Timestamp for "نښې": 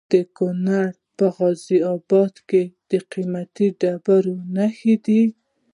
4.55-4.95